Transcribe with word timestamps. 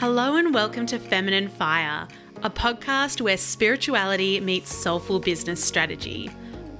Hello 0.00 0.36
and 0.36 0.54
welcome 0.54 0.86
to 0.86 0.98
Feminine 0.98 1.48
Fire, 1.48 2.08
a 2.42 2.48
podcast 2.48 3.20
where 3.20 3.36
spirituality 3.36 4.40
meets 4.40 4.74
soulful 4.74 5.20
business 5.20 5.62
strategy. 5.62 6.30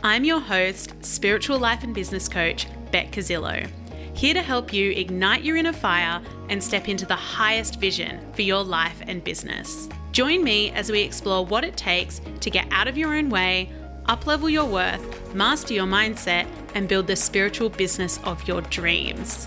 I'm 0.03 0.25
your 0.25 0.41
host, 0.41 0.95
spiritual 1.05 1.59
life 1.59 1.85
and 1.85 1.95
business 1.95 2.31
coach, 2.31 2.67
Beck 2.91 3.11
Casillo, 3.13 3.71
here 4.17 4.33
to 4.33 4.41
help 4.41 4.73
you 4.73 4.93
ignite 4.93 5.45
your 5.45 5.59
inner 5.59 5.75
fire 5.75 6.23
and 6.49 6.65
step 6.65 6.89
into 6.89 7.05
the 7.05 7.15
highest 7.15 7.79
vision 7.79 8.21
for 8.33 8.41
your 8.41 8.65
life 8.65 9.03
and 9.07 9.23
business. 9.23 9.91
Join 10.13 10.43
me 10.43 10.71
as 10.71 10.91
we 10.91 11.03
explore 11.03 11.45
what 11.45 11.63
it 11.63 11.77
takes 11.77 12.23
to 12.41 12.49
get 12.49 12.69
out 12.71 12.89
of 12.89 12.97
your 12.97 13.15
own 13.15 13.29
way, 13.29 13.71
uplevel 14.05 14.51
your 14.51 14.65
worth, 14.65 15.35
master 15.35 15.75
your 15.75 15.87
mindset, 15.87 16.47
and 16.75 16.89
build 16.89 17.07
the 17.07 17.17
spiritual 17.17 17.69
business 17.69 18.19
of 18.25 18.49
your 18.49 18.63
dreams. 18.63 19.47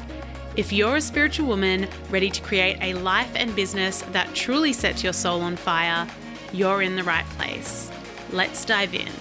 If 0.55 0.71
you're 0.71 0.97
a 0.97 1.01
spiritual 1.01 1.47
woman 1.47 1.87
ready 2.11 2.29
to 2.29 2.39
create 2.43 2.77
a 2.79 2.93
life 2.93 3.31
and 3.33 3.55
business 3.55 4.03
that 4.11 4.35
truly 4.35 4.71
sets 4.71 5.03
your 5.03 5.11
soul 5.11 5.41
on 5.41 5.55
fire, 5.55 6.07
you're 6.51 6.83
in 6.83 6.95
the 6.95 7.03
right 7.03 7.25
place. 7.39 7.91
Let's 8.31 8.63
dive 8.63 8.93
in. 8.93 9.11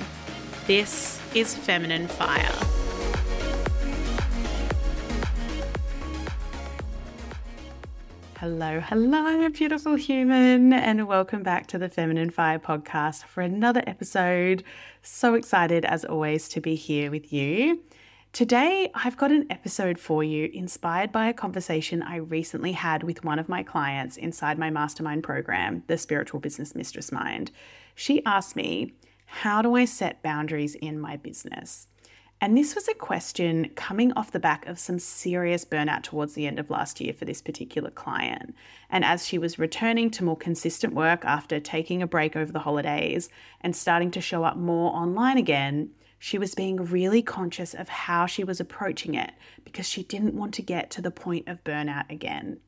This 0.67 1.19
is 1.35 1.55
Feminine 1.55 2.07
Fire. 2.07 2.53
Hello, 8.37 8.81
hello, 8.81 9.49
beautiful 9.49 9.95
human, 9.95 10.75
and 10.75 11.09
welcome 11.09 11.43
back 11.43 11.67
to 11.69 11.79
the 11.79 11.89
Feminine 11.89 12.29
Fire 12.29 12.59
podcast 12.59 13.25
for 13.25 13.41
another 13.41 13.83
episode. 13.87 14.65
So 15.01 15.33
excited, 15.33 15.87
as 15.87 16.05
always, 16.05 16.47
to 16.51 16.61
be 16.61 16.75
here 16.75 17.11
with 17.11 17.33
you. 17.33 17.81
Today, 18.33 18.91
I've 18.95 19.19
got 19.19 19.31
an 19.31 19.45
episode 19.51 19.99
for 19.99 20.25
you 20.25 20.49
inspired 20.55 21.13
by 21.13 21.29
a 21.29 21.35
conversation 21.35 22.03
I 22.03 22.17
recently 22.17 22.73
had 22.73 23.03
with 23.03 23.23
one 23.23 23.39
of 23.39 23.47
my 23.47 23.63
clients 23.63 24.17
inside 24.17 24.59
my 24.59 24.71
mastermind 24.71 25.23
program, 25.23 25.83
the 25.87 25.99
Spiritual 25.99 26.41
Business 26.41 26.75
Mistress 26.75 27.13
Mind. 27.13 27.51
She 27.95 28.25
asked 28.25 28.57
me, 28.57 28.95
How 29.27 29.61
do 29.61 29.77
I 29.77 29.85
set 29.85 30.23
boundaries 30.23 30.75
in 30.77 30.99
my 30.99 31.19
business? 31.19 31.89
And 32.43 32.59
this 32.59 32.75
was 32.75 32.89
a 32.89 32.95
question 32.95 33.71
coming 33.77 34.13
off 34.15 34.33
the 34.33 34.41
back 34.41 34.67
of 34.67 34.77
some 34.77 34.99
serious 34.99 35.65
burnout 35.65 36.03
towards 36.03 36.35
the 36.35 36.49
end 36.49 36.59
of 36.59 36.71
last 36.71 37.01
year 37.01 37.13
for 37.13 37.25
this 37.25 37.41
particular 37.41 37.89
client. 37.89 38.57
And 38.91 39.05
as 39.05 39.25
she 39.25 39.39
was 39.39 39.61
returning 39.61 40.11
to 40.11 40.25
more 40.25 40.37
consistent 40.37 40.93
work 40.93 41.25
after 41.25 41.61
taking 41.61 42.03
a 42.03 42.07
break 42.09 42.35
over 42.35 42.51
the 42.51 42.59
holidays 42.59 43.29
and 43.61 43.77
starting 43.77 44.11
to 44.11 44.21
show 44.21 44.43
up 44.43 44.57
more 44.57 44.93
online 44.93 45.39
again, 45.39 45.91
she 46.19 46.37
was 46.37 46.57
being 46.57 46.79
really 46.79 47.23
conscious 47.23 47.75
of 47.75 47.89
how 47.89 48.27
she 48.27 48.43
was 48.43 48.59
approaching 48.59 49.15
it 49.15 49.31
because 49.63 49.89
she 49.89 50.03
didn't 50.03 50.35
want 50.35 50.53
to 50.55 50.63
get 50.63 50.91
to 50.91 51.01
the 51.01 51.13
point 51.13 51.47
of 51.47 51.63
burnout 51.63 52.11
again. 52.11 52.59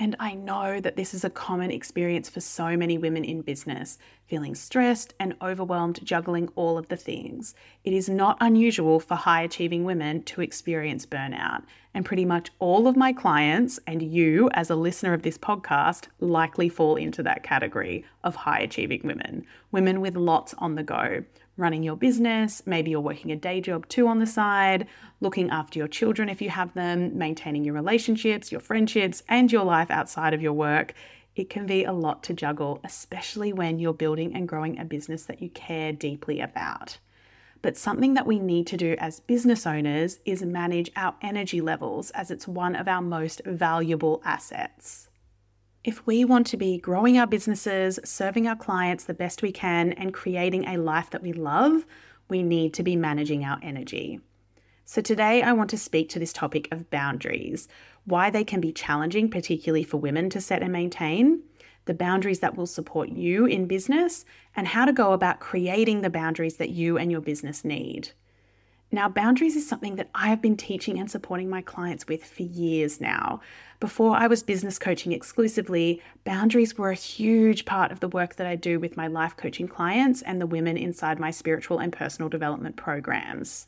And 0.00 0.16
I 0.18 0.34
know 0.34 0.80
that 0.80 0.96
this 0.96 1.14
is 1.14 1.24
a 1.24 1.30
common 1.30 1.70
experience 1.70 2.28
for 2.28 2.40
so 2.40 2.76
many 2.76 2.98
women 2.98 3.24
in 3.24 3.42
business, 3.42 3.98
feeling 4.28 4.54
stressed 4.54 5.14
and 5.18 5.34
overwhelmed 5.42 6.00
juggling 6.04 6.48
all 6.54 6.78
of 6.78 6.88
the 6.88 6.96
things. 6.96 7.54
It 7.82 7.92
is 7.92 8.08
not 8.08 8.36
unusual 8.40 9.00
for 9.00 9.14
high 9.14 9.42
achieving 9.42 9.84
women 9.84 10.22
to 10.24 10.42
experience 10.42 11.06
burnout. 11.06 11.64
And 11.94 12.04
pretty 12.04 12.26
much 12.26 12.50
all 12.58 12.86
of 12.86 12.96
my 12.96 13.12
clients, 13.12 13.80
and 13.86 14.02
you 14.02 14.50
as 14.52 14.70
a 14.70 14.76
listener 14.76 15.14
of 15.14 15.22
this 15.22 15.38
podcast, 15.38 16.06
likely 16.20 16.68
fall 16.68 16.96
into 16.96 17.22
that 17.24 17.42
category 17.42 18.04
of 18.22 18.36
high 18.36 18.60
achieving 18.60 19.00
women. 19.02 19.46
Women 19.72 20.00
with 20.00 20.14
lots 20.14 20.54
on 20.58 20.74
the 20.74 20.82
go, 20.82 21.24
running 21.56 21.82
your 21.82 21.96
business, 21.96 22.62
maybe 22.66 22.90
you're 22.90 23.00
working 23.00 23.32
a 23.32 23.36
day 23.36 23.60
job 23.60 23.88
too 23.88 24.06
on 24.06 24.20
the 24.20 24.26
side, 24.26 24.86
looking 25.20 25.50
after 25.50 25.78
your 25.78 25.88
children 25.88 26.28
if 26.28 26.40
you 26.40 26.50
have 26.50 26.72
them, 26.74 27.18
maintaining 27.18 27.64
your 27.64 27.74
relationships, 27.74 28.52
your 28.52 28.60
friendships, 28.60 29.22
and 29.28 29.50
your 29.50 29.64
life 29.64 29.90
outside 29.90 30.34
of 30.34 30.42
your 30.42 30.52
work. 30.52 30.94
It 31.38 31.48
can 31.48 31.66
be 31.66 31.84
a 31.84 31.92
lot 31.92 32.24
to 32.24 32.34
juggle, 32.34 32.80
especially 32.82 33.52
when 33.52 33.78
you're 33.78 33.94
building 33.94 34.34
and 34.34 34.48
growing 34.48 34.76
a 34.76 34.84
business 34.84 35.22
that 35.26 35.40
you 35.40 35.48
care 35.50 35.92
deeply 35.92 36.40
about. 36.40 36.98
But 37.62 37.76
something 37.76 38.14
that 38.14 38.26
we 38.26 38.40
need 38.40 38.66
to 38.66 38.76
do 38.76 38.96
as 38.98 39.20
business 39.20 39.64
owners 39.64 40.18
is 40.24 40.42
manage 40.42 40.90
our 40.96 41.14
energy 41.22 41.60
levels 41.60 42.10
as 42.10 42.32
it's 42.32 42.48
one 42.48 42.74
of 42.74 42.88
our 42.88 43.00
most 43.00 43.40
valuable 43.46 44.20
assets. 44.24 45.10
If 45.84 46.04
we 46.08 46.24
want 46.24 46.48
to 46.48 46.56
be 46.56 46.76
growing 46.76 47.18
our 47.18 47.26
businesses, 47.26 48.00
serving 48.04 48.48
our 48.48 48.56
clients 48.56 49.04
the 49.04 49.14
best 49.14 49.40
we 49.40 49.52
can, 49.52 49.92
and 49.92 50.12
creating 50.12 50.64
a 50.66 50.76
life 50.76 51.10
that 51.10 51.22
we 51.22 51.32
love, 51.32 51.86
we 52.28 52.42
need 52.42 52.74
to 52.74 52.82
be 52.82 52.96
managing 52.96 53.44
our 53.44 53.60
energy. 53.62 54.18
So, 54.90 55.02
today 55.02 55.42
I 55.42 55.52
want 55.52 55.68
to 55.68 55.76
speak 55.76 56.08
to 56.08 56.18
this 56.18 56.32
topic 56.32 56.66
of 56.72 56.88
boundaries, 56.88 57.68
why 58.06 58.30
they 58.30 58.42
can 58.42 58.58
be 58.58 58.72
challenging, 58.72 59.28
particularly 59.28 59.84
for 59.84 59.98
women 59.98 60.30
to 60.30 60.40
set 60.40 60.62
and 60.62 60.72
maintain, 60.72 61.42
the 61.84 61.92
boundaries 61.92 62.38
that 62.38 62.56
will 62.56 62.66
support 62.66 63.10
you 63.10 63.44
in 63.44 63.66
business, 63.66 64.24
and 64.56 64.68
how 64.68 64.86
to 64.86 64.94
go 64.94 65.12
about 65.12 65.40
creating 65.40 66.00
the 66.00 66.08
boundaries 66.08 66.56
that 66.56 66.70
you 66.70 66.96
and 66.96 67.10
your 67.12 67.20
business 67.20 67.66
need. 67.66 68.12
Now, 68.90 69.10
boundaries 69.10 69.56
is 69.56 69.68
something 69.68 69.96
that 69.96 70.08
I 70.14 70.28
have 70.28 70.40
been 70.40 70.56
teaching 70.56 70.98
and 70.98 71.10
supporting 71.10 71.50
my 71.50 71.60
clients 71.60 72.06
with 72.06 72.24
for 72.24 72.44
years 72.44 72.98
now. 72.98 73.42
Before 73.80 74.16
I 74.16 74.26
was 74.26 74.42
business 74.42 74.78
coaching 74.78 75.12
exclusively, 75.12 76.00
boundaries 76.24 76.78
were 76.78 76.92
a 76.92 76.94
huge 76.94 77.66
part 77.66 77.92
of 77.92 78.00
the 78.00 78.08
work 78.08 78.36
that 78.36 78.46
I 78.46 78.56
do 78.56 78.80
with 78.80 78.96
my 78.96 79.06
life 79.06 79.36
coaching 79.36 79.68
clients 79.68 80.22
and 80.22 80.40
the 80.40 80.46
women 80.46 80.78
inside 80.78 81.20
my 81.20 81.30
spiritual 81.30 81.78
and 81.78 81.92
personal 81.92 82.30
development 82.30 82.76
programs. 82.76 83.66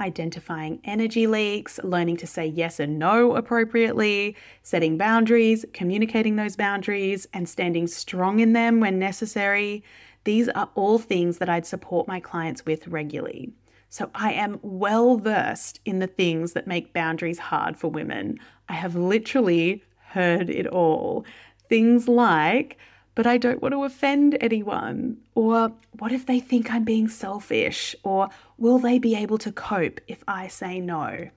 Identifying 0.00 0.80
energy 0.84 1.26
leaks, 1.26 1.80
learning 1.82 2.18
to 2.18 2.26
say 2.26 2.46
yes 2.46 2.78
and 2.78 2.98
no 2.98 3.34
appropriately, 3.34 4.36
setting 4.62 4.96
boundaries, 4.96 5.64
communicating 5.72 6.36
those 6.36 6.54
boundaries, 6.54 7.26
and 7.32 7.48
standing 7.48 7.86
strong 7.88 8.38
in 8.38 8.52
them 8.52 8.78
when 8.78 8.98
necessary. 8.98 9.82
These 10.24 10.48
are 10.50 10.70
all 10.74 10.98
things 10.98 11.38
that 11.38 11.48
I'd 11.48 11.66
support 11.66 12.06
my 12.06 12.20
clients 12.20 12.64
with 12.64 12.86
regularly. 12.86 13.50
So 13.88 14.10
I 14.14 14.32
am 14.34 14.60
well 14.62 15.16
versed 15.16 15.80
in 15.84 15.98
the 15.98 16.06
things 16.06 16.52
that 16.52 16.66
make 16.66 16.92
boundaries 16.92 17.38
hard 17.38 17.76
for 17.76 17.88
women. 17.88 18.38
I 18.68 18.74
have 18.74 18.94
literally 18.94 19.82
heard 20.10 20.50
it 20.50 20.66
all. 20.66 21.24
Things 21.68 22.06
like, 22.06 22.78
but 23.18 23.26
I 23.26 23.36
don't 23.36 23.60
want 23.60 23.72
to 23.72 23.82
offend 23.82 24.38
anyone. 24.40 25.16
Or 25.34 25.72
what 25.98 26.12
if 26.12 26.24
they 26.24 26.38
think 26.38 26.70
I'm 26.70 26.84
being 26.84 27.08
selfish? 27.08 27.96
Or 28.04 28.28
will 28.58 28.78
they 28.78 29.00
be 29.00 29.16
able 29.16 29.38
to 29.38 29.50
cope 29.50 29.98
if 30.06 30.22
I 30.28 30.46
say 30.46 30.78
no? 30.78 31.28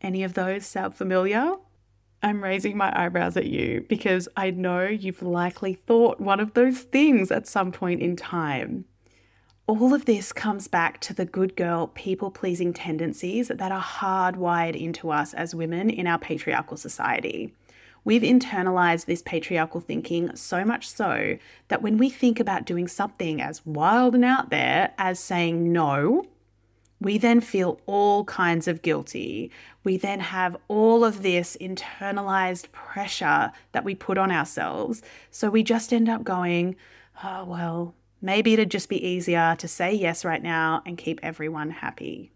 Any 0.00 0.22
of 0.22 0.34
those 0.34 0.64
sound 0.66 0.94
familiar? 0.94 1.56
I'm 2.22 2.44
raising 2.44 2.76
my 2.76 2.92
eyebrows 2.96 3.36
at 3.36 3.46
you 3.46 3.84
because 3.88 4.28
I 4.36 4.52
know 4.52 4.84
you've 4.84 5.20
likely 5.20 5.74
thought 5.74 6.20
one 6.20 6.38
of 6.38 6.54
those 6.54 6.82
things 6.82 7.32
at 7.32 7.48
some 7.48 7.72
point 7.72 8.00
in 8.00 8.14
time 8.14 8.84
all 9.66 9.94
of 9.94 10.04
this 10.04 10.30
comes 10.30 10.68
back 10.68 11.00
to 11.00 11.14
the 11.14 11.24
good 11.24 11.56
girl, 11.56 11.86
people 11.86 12.30
pleasing 12.30 12.74
tendencies 12.74 13.48
that 13.48 13.72
are 13.72 13.82
hardwired 13.82 14.78
into 14.78 15.10
us 15.10 15.32
as 15.32 15.54
women 15.54 15.88
in 15.88 16.06
our 16.06 16.18
patriarchal 16.18 16.76
society. 16.76 17.54
We've 18.04 18.22
internalized 18.22 19.06
this 19.06 19.22
patriarchal 19.22 19.80
thinking 19.80 20.34
so 20.36 20.64
much 20.64 20.88
so 20.88 21.38
that 21.68 21.82
when 21.82 21.98
we 21.98 22.10
think 22.10 22.38
about 22.38 22.66
doing 22.66 22.86
something 22.86 23.40
as 23.40 23.64
wild 23.64 24.14
and 24.14 24.24
out 24.24 24.50
there 24.50 24.92
as 24.98 25.18
saying 25.18 25.72
no, 25.72 26.26
we 27.00 27.18
then 27.18 27.40
feel 27.40 27.80
all 27.86 28.24
kinds 28.24 28.68
of 28.68 28.82
guilty. 28.82 29.50
We 29.84 29.96
then 29.96 30.20
have 30.20 30.56
all 30.68 31.04
of 31.04 31.22
this 31.22 31.56
internalized 31.60 32.70
pressure 32.72 33.52
that 33.72 33.84
we 33.84 33.94
put 33.94 34.18
on 34.18 34.30
ourselves. 34.30 35.02
So 35.30 35.50
we 35.50 35.62
just 35.62 35.92
end 35.92 36.08
up 36.08 36.24
going, 36.24 36.76
oh, 37.22 37.44
well, 37.44 37.94
Maybe 38.24 38.54
it'd 38.54 38.70
just 38.70 38.88
be 38.88 39.06
easier 39.06 39.54
to 39.58 39.68
say 39.68 39.92
yes 39.92 40.24
right 40.24 40.42
now 40.42 40.82
and 40.86 40.96
keep 40.96 41.20
everyone 41.22 41.68
happy. 41.68 42.32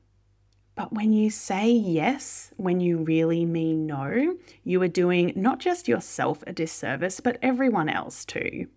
But 0.79 0.93
when 0.93 1.13
you 1.13 1.29
say 1.29 1.73
yes, 1.73 2.53
when 2.57 2.79
you 2.79 2.99
really 2.99 3.45
mean 3.45 3.85
no, 3.85 4.37
you 4.63 4.81
are 4.83 4.87
doing 4.87 5.33
not 5.35 5.59
just 5.59 5.89
yourself 5.89 6.45
a 6.47 6.53
disservice, 6.53 7.19
but 7.19 7.37
everyone 7.43 7.89
else 7.89 8.25
too. 8.25 8.69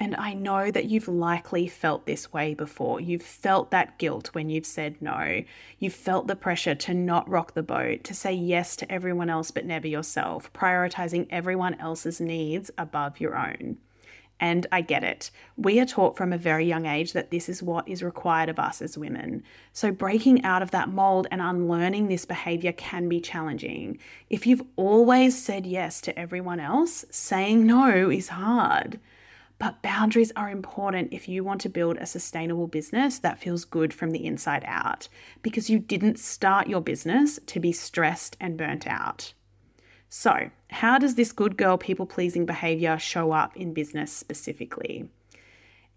And 0.00 0.16
I 0.16 0.34
know 0.34 0.72
that 0.72 0.86
you've 0.86 1.06
likely 1.06 1.68
felt 1.68 2.04
this 2.04 2.32
way 2.32 2.52
before. 2.52 3.00
You've 3.00 3.22
felt 3.22 3.70
that 3.70 4.00
guilt 4.00 4.30
when 4.32 4.50
you've 4.50 4.66
said 4.66 5.00
no. 5.00 5.44
You've 5.78 5.94
felt 5.94 6.26
the 6.26 6.34
pressure 6.34 6.74
to 6.74 6.94
not 6.94 7.28
rock 7.28 7.54
the 7.54 7.62
boat, 7.62 8.02
to 8.02 8.12
say 8.12 8.32
yes 8.32 8.74
to 8.74 8.92
everyone 8.92 9.30
else 9.30 9.52
but 9.52 9.64
never 9.64 9.86
yourself, 9.86 10.52
prioritizing 10.52 11.28
everyone 11.30 11.74
else's 11.74 12.20
needs 12.20 12.72
above 12.76 13.20
your 13.20 13.38
own. 13.38 13.78
And 14.40 14.66
I 14.70 14.82
get 14.82 15.02
it. 15.02 15.30
We 15.56 15.80
are 15.80 15.86
taught 15.86 16.16
from 16.16 16.32
a 16.32 16.38
very 16.38 16.64
young 16.64 16.86
age 16.86 17.12
that 17.12 17.30
this 17.30 17.48
is 17.48 17.62
what 17.62 17.88
is 17.88 18.02
required 18.02 18.48
of 18.48 18.58
us 18.58 18.80
as 18.80 18.96
women. 18.96 19.42
So, 19.72 19.90
breaking 19.90 20.44
out 20.44 20.62
of 20.62 20.70
that 20.70 20.88
mold 20.88 21.26
and 21.30 21.40
unlearning 21.40 22.06
this 22.08 22.24
behavior 22.24 22.72
can 22.72 23.08
be 23.08 23.20
challenging. 23.20 23.98
If 24.30 24.46
you've 24.46 24.62
always 24.76 25.36
said 25.36 25.66
yes 25.66 26.00
to 26.02 26.16
everyone 26.18 26.60
else, 26.60 27.04
saying 27.10 27.66
no 27.66 28.10
is 28.10 28.28
hard. 28.28 29.00
But 29.58 29.82
boundaries 29.82 30.32
are 30.36 30.48
important 30.48 31.12
if 31.12 31.28
you 31.28 31.42
want 31.42 31.60
to 31.62 31.68
build 31.68 31.96
a 31.96 32.06
sustainable 32.06 32.68
business 32.68 33.18
that 33.18 33.40
feels 33.40 33.64
good 33.64 33.92
from 33.92 34.12
the 34.12 34.24
inside 34.24 34.62
out, 34.66 35.08
because 35.42 35.68
you 35.68 35.80
didn't 35.80 36.20
start 36.20 36.68
your 36.68 36.80
business 36.80 37.40
to 37.46 37.58
be 37.58 37.72
stressed 37.72 38.36
and 38.40 38.56
burnt 38.56 38.86
out. 38.86 39.32
So, 40.08 40.50
how 40.70 40.98
does 40.98 41.16
this 41.16 41.32
good 41.32 41.56
girl 41.56 41.76
people 41.76 42.06
pleasing 42.06 42.46
behavior 42.46 42.98
show 42.98 43.32
up 43.32 43.56
in 43.56 43.74
business 43.74 44.12
specifically? 44.12 45.08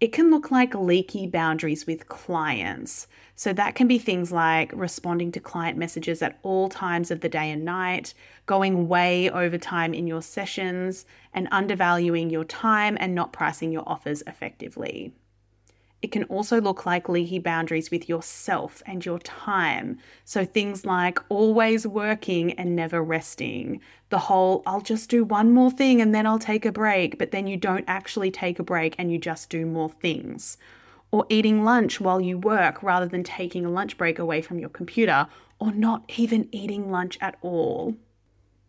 It 0.00 0.12
can 0.12 0.30
look 0.30 0.50
like 0.50 0.74
leaky 0.74 1.26
boundaries 1.26 1.86
with 1.86 2.08
clients. 2.08 3.06
So, 3.36 3.54
that 3.54 3.74
can 3.74 3.88
be 3.88 3.98
things 3.98 4.30
like 4.30 4.70
responding 4.74 5.32
to 5.32 5.40
client 5.40 5.78
messages 5.78 6.20
at 6.20 6.38
all 6.42 6.68
times 6.68 7.10
of 7.10 7.20
the 7.20 7.28
day 7.28 7.50
and 7.50 7.64
night, 7.64 8.12
going 8.44 8.86
way 8.86 9.30
over 9.30 9.56
time 9.56 9.94
in 9.94 10.06
your 10.06 10.22
sessions, 10.22 11.06
and 11.32 11.48
undervaluing 11.50 12.28
your 12.28 12.44
time 12.44 12.98
and 13.00 13.14
not 13.14 13.32
pricing 13.32 13.72
your 13.72 13.88
offers 13.88 14.22
effectively. 14.26 15.14
It 16.02 16.10
can 16.10 16.24
also 16.24 16.60
look 16.60 16.84
like 16.84 17.08
leaky 17.08 17.38
boundaries 17.38 17.92
with 17.92 18.08
yourself 18.08 18.82
and 18.86 19.06
your 19.06 19.20
time. 19.20 19.98
So 20.24 20.44
things 20.44 20.84
like 20.84 21.20
always 21.28 21.86
working 21.86 22.52
and 22.54 22.74
never 22.74 23.02
resting. 23.02 23.80
The 24.08 24.18
whole, 24.18 24.64
I'll 24.66 24.80
just 24.80 25.08
do 25.08 25.22
one 25.22 25.52
more 25.52 25.70
thing 25.70 26.00
and 26.00 26.12
then 26.12 26.26
I'll 26.26 26.40
take 26.40 26.66
a 26.66 26.72
break, 26.72 27.18
but 27.18 27.30
then 27.30 27.46
you 27.46 27.56
don't 27.56 27.84
actually 27.86 28.32
take 28.32 28.58
a 28.58 28.64
break 28.64 28.96
and 28.98 29.12
you 29.12 29.18
just 29.18 29.48
do 29.48 29.64
more 29.64 29.90
things. 29.90 30.58
Or 31.12 31.24
eating 31.28 31.62
lunch 31.62 32.00
while 32.00 32.20
you 32.20 32.36
work 32.36 32.82
rather 32.82 33.06
than 33.06 33.22
taking 33.22 33.64
a 33.64 33.70
lunch 33.70 33.96
break 33.96 34.18
away 34.18 34.42
from 34.42 34.58
your 34.58 34.70
computer, 34.70 35.28
or 35.60 35.70
not 35.70 36.10
even 36.16 36.48
eating 36.50 36.90
lunch 36.90 37.16
at 37.20 37.36
all. 37.42 37.94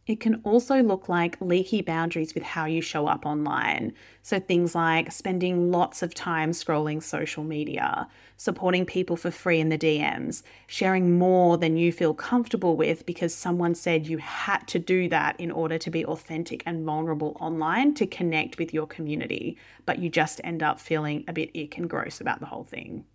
It 0.06 0.20
can 0.20 0.42
also 0.44 0.84
look 0.84 1.08
like 1.08 1.40
leaky 1.40 1.82
boundaries 1.82 2.34
with 2.34 2.44
how 2.44 2.66
you 2.66 2.82
show 2.82 3.08
up 3.08 3.26
online. 3.26 3.94
So, 4.22 4.38
things 4.38 4.76
like 4.76 5.14
spending 5.14 5.72
lots 5.72 6.04
of 6.04 6.14
time 6.14 6.52
scrolling 6.52 7.02
social 7.02 7.44
media, 7.46 8.10
supporting 8.36 8.86
people 8.86 9.16
for 9.16 9.32
free 9.32 9.62
in 9.62 9.70
the 9.70 9.78
DMs, 9.78 10.44
sharing 10.68 11.18
more 11.18 11.58
than 11.58 11.78
you 11.78 11.94
feel 11.94 12.14
comfortable 12.14 12.76
with 12.76 13.06
because 13.06 13.34
someone 13.34 13.76
said 13.76 14.08
you 14.08 14.18
had 14.18 14.68
to 14.68 14.80
do 14.80 15.08
that 15.08 15.40
in 15.40 15.52
order 15.52 15.78
to 15.78 15.90
be 15.90 16.06
authentic 16.06 16.64
and 16.66 16.86
vulnerable 16.86 17.38
online 17.40 17.94
to 17.94 18.06
connect 18.06 18.58
with 18.58 18.74
your 18.74 18.88
community, 18.88 19.58
but 19.86 20.00
you 20.00 20.10
just 20.10 20.42
end 20.44 20.62
up 20.62 20.82
feeling 20.82 21.24
a 21.30 21.34
bit 21.34 21.50
ick 21.56 21.78
and 21.78 21.90
gross 21.90 22.20
about 22.20 22.42
the 22.42 22.48
whole 22.48 22.66
thing. 22.66 23.06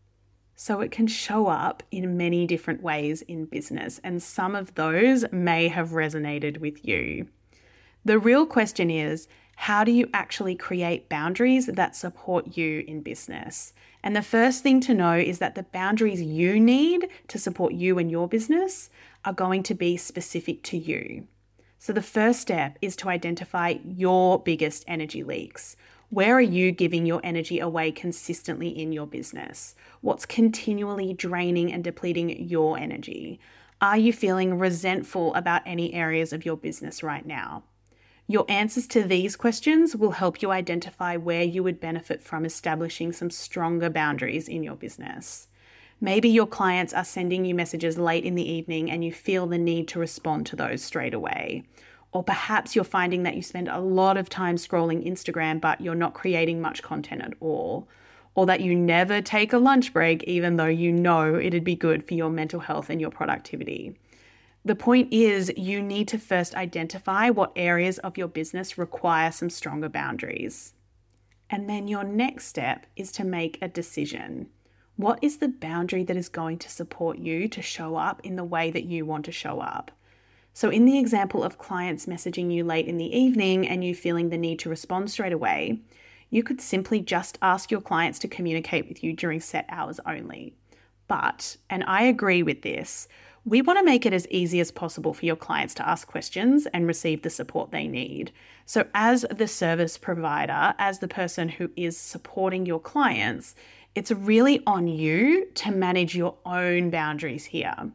So 0.60 0.80
it 0.80 0.90
can 0.90 1.06
show 1.06 1.46
up 1.46 1.84
in 1.92 2.16
many 2.16 2.44
different 2.44 2.82
ways 2.82 3.22
in 3.22 3.44
business, 3.44 4.00
and 4.02 4.20
some 4.20 4.56
of 4.56 4.74
those 4.74 5.24
may 5.30 5.68
have 5.68 5.90
resonated 5.90 6.58
with 6.58 6.84
you. 6.84 7.28
The 8.04 8.18
real 8.18 8.44
question 8.44 8.90
is 8.90 9.28
how 9.54 9.84
do 9.84 9.92
you 9.92 10.10
actually 10.12 10.56
create 10.56 11.08
boundaries 11.08 11.66
that 11.66 11.94
support 11.94 12.56
you 12.56 12.82
in 12.88 13.02
business? 13.02 13.72
And 14.02 14.16
the 14.16 14.20
first 14.20 14.64
thing 14.64 14.80
to 14.80 14.94
know 14.94 15.14
is 15.14 15.38
that 15.38 15.54
the 15.54 15.62
boundaries 15.62 16.20
you 16.20 16.58
need 16.58 17.08
to 17.28 17.38
support 17.38 17.72
you 17.72 18.00
and 18.00 18.10
your 18.10 18.26
business 18.26 18.90
are 19.24 19.32
going 19.32 19.62
to 19.62 19.74
be 19.74 19.96
specific 19.96 20.64
to 20.64 20.76
you. 20.76 21.28
So 21.78 21.92
the 21.92 22.02
first 22.02 22.40
step 22.40 22.78
is 22.82 22.96
to 22.96 23.08
identify 23.08 23.76
your 23.84 24.42
biggest 24.42 24.82
energy 24.88 25.22
leaks. 25.22 25.76
Where 26.10 26.36
are 26.36 26.40
you 26.40 26.72
giving 26.72 27.04
your 27.04 27.20
energy 27.22 27.60
away 27.60 27.92
consistently 27.92 28.68
in 28.68 28.92
your 28.92 29.06
business? 29.06 29.74
What's 30.00 30.24
continually 30.24 31.12
draining 31.12 31.70
and 31.70 31.84
depleting 31.84 32.48
your 32.48 32.78
energy? 32.78 33.38
Are 33.82 33.98
you 33.98 34.14
feeling 34.14 34.58
resentful 34.58 35.34
about 35.34 35.60
any 35.66 35.92
areas 35.92 36.32
of 36.32 36.46
your 36.46 36.56
business 36.56 37.02
right 37.02 37.26
now? 37.26 37.64
Your 38.26 38.46
answers 38.48 38.86
to 38.88 39.02
these 39.02 39.36
questions 39.36 39.94
will 39.94 40.12
help 40.12 40.40
you 40.40 40.50
identify 40.50 41.18
where 41.18 41.42
you 41.42 41.62
would 41.62 41.78
benefit 41.78 42.22
from 42.22 42.46
establishing 42.46 43.12
some 43.12 43.28
stronger 43.28 43.90
boundaries 43.90 44.48
in 44.48 44.62
your 44.62 44.76
business. 44.76 45.48
Maybe 46.00 46.30
your 46.30 46.46
clients 46.46 46.94
are 46.94 47.04
sending 47.04 47.44
you 47.44 47.54
messages 47.54 47.98
late 47.98 48.24
in 48.24 48.34
the 48.34 48.50
evening 48.50 48.90
and 48.90 49.04
you 49.04 49.12
feel 49.12 49.46
the 49.46 49.58
need 49.58 49.88
to 49.88 49.98
respond 49.98 50.46
to 50.46 50.56
those 50.56 50.82
straight 50.82 51.12
away. 51.12 51.64
Or 52.12 52.22
perhaps 52.22 52.74
you're 52.74 52.84
finding 52.84 53.22
that 53.24 53.36
you 53.36 53.42
spend 53.42 53.68
a 53.68 53.80
lot 53.80 54.16
of 54.16 54.28
time 54.28 54.56
scrolling 54.56 55.06
Instagram, 55.06 55.60
but 55.60 55.80
you're 55.80 55.94
not 55.94 56.14
creating 56.14 56.60
much 56.60 56.82
content 56.82 57.22
at 57.22 57.34
all. 57.40 57.88
Or 58.34 58.46
that 58.46 58.60
you 58.60 58.74
never 58.74 59.20
take 59.20 59.52
a 59.52 59.58
lunch 59.58 59.92
break, 59.92 60.22
even 60.24 60.56
though 60.56 60.66
you 60.66 60.92
know 60.92 61.36
it'd 61.36 61.64
be 61.64 61.74
good 61.74 62.06
for 62.06 62.14
your 62.14 62.30
mental 62.30 62.60
health 62.60 62.88
and 62.88 63.00
your 63.00 63.10
productivity. 63.10 63.98
The 64.64 64.74
point 64.74 65.12
is, 65.12 65.52
you 65.56 65.82
need 65.82 66.08
to 66.08 66.18
first 66.18 66.54
identify 66.54 67.30
what 67.30 67.52
areas 67.56 67.98
of 67.98 68.18
your 68.18 68.28
business 68.28 68.78
require 68.78 69.32
some 69.32 69.50
stronger 69.50 69.88
boundaries. 69.88 70.74
And 71.50 71.68
then 71.68 71.88
your 71.88 72.04
next 72.04 72.46
step 72.46 72.86
is 72.96 73.10
to 73.12 73.24
make 73.24 73.58
a 73.62 73.68
decision. 73.68 74.48
What 74.96 75.18
is 75.22 75.38
the 75.38 75.48
boundary 75.48 76.04
that 76.04 76.16
is 76.16 76.28
going 76.28 76.58
to 76.58 76.68
support 76.68 77.18
you 77.18 77.48
to 77.48 77.62
show 77.62 77.96
up 77.96 78.20
in 78.24 78.36
the 78.36 78.44
way 78.44 78.70
that 78.70 78.84
you 78.84 79.06
want 79.06 79.24
to 79.26 79.32
show 79.32 79.60
up? 79.60 79.90
So, 80.54 80.70
in 80.70 80.84
the 80.84 80.98
example 80.98 81.44
of 81.44 81.58
clients 81.58 82.06
messaging 82.06 82.52
you 82.52 82.64
late 82.64 82.86
in 82.86 82.98
the 82.98 83.16
evening 83.16 83.66
and 83.66 83.84
you 83.84 83.94
feeling 83.94 84.30
the 84.30 84.38
need 84.38 84.58
to 84.60 84.68
respond 84.68 85.10
straight 85.10 85.32
away, 85.32 85.80
you 86.30 86.42
could 86.42 86.60
simply 86.60 87.00
just 87.00 87.38
ask 87.40 87.70
your 87.70 87.80
clients 87.80 88.18
to 88.20 88.28
communicate 88.28 88.88
with 88.88 89.02
you 89.02 89.12
during 89.12 89.40
set 89.40 89.66
hours 89.68 90.00
only. 90.04 90.54
But, 91.06 91.56
and 91.70 91.84
I 91.84 92.02
agree 92.02 92.42
with 92.42 92.62
this, 92.62 93.08
we 93.44 93.62
want 93.62 93.78
to 93.78 93.84
make 93.84 94.04
it 94.04 94.12
as 94.12 94.28
easy 94.28 94.60
as 94.60 94.70
possible 94.70 95.14
for 95.14 95.24
your 95.24 95.36
clients 95.36 95.72
to 95.74 95.88
ask 95.88 96.06
questions 96.06 96.66
and 96.66 96.86
receive 96.86 97.22
the 97.22 97.30
support 97.30 97.70
they 97.70 97.88
need. 97.88 98.30
So, 98.66 98.86
as 98.92 99.24
the 99.30 99.48
service 99.48 99.96
provider, 99.96 100.74
as 100.78 100.98
the 100.98 101.08
person 101.08 101.48
who 101.48 101.70
is 101.76 101.96
supporting 101.96 102.66
your 102.66 102.80
clients, 102.80 103.54
it's 103.94 104.10
really 104.10 104.62
on 104.66 104.86
you 104.86 105.46
to 105.54 105.70
manage 105.70 106.14
your 106.14 106.36
own 106.44 106.90
boundaries 106.90 107.46
here. 107.46 107.90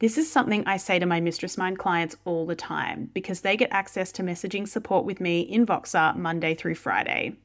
This 0.00 0.16
is 0.16 0.32
something 0.32 0.64
I 0.66 0.78
say 0.78 0.98
to 0.98 1.04
my 1.04 1.20
Mistress 1.20 1.58
Mind 1.58 1.78
clients 1.78 2.16
all 2.24 2.46
the 2.46 2.56
time 2.56 3.10
because 3.12 3.42
they 3.42 3.54
get 3.54 3.70
access 3.70 4.10
to 4.12 4.22
messaging 4.22 4.66
support 4.66 5.04
with 5.04 5.20
me 5.20 5.42
in 5.42 5.66
Voxer 5.66 6.16
Monday 6.16 6.54
through 6.54 6.76
Friday. 6.76 7.36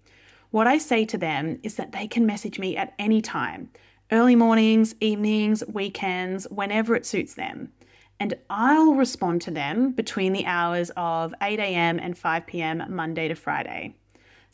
What 0.52 0.66
I 0.66 0.78
say 0.78 1.04
to 1.04 1.18
them 1.18 1.60
is 1.63 1.75
that 1.75 1.92
they 1.92 2.07
can 2.07 2.25
message 2.25 2.57
me 2.57 2.78
at 2.78 2.94
any 2.98 3.22
time 3.22 3.72
early 4.10 4.38
mornings, 4.38 4.96
evenings, 5.02 5.66
weekends, 5.68 6.48
whenever 6.50 6.96
it 6.96 7.06
suits 7.06 7.34
them. 7.34 7.74
And 8.22 8.36
I'll 8.50 8.94
respond 8.94 9.42
to 9.42 9.51
them 9.51 9.92
between 9.92 10.31
the 10.31 10.46
hours 10.46 10.92
of 10.96 11.34
8 11.42 11.60
a.m. 11.60 12.00
and 12.00 12.18
5 12.18 12.46
p.m. 12.48 12.86
Monday 12.88 13.28
to 13.28 13.36
Friday. 13.36 13.96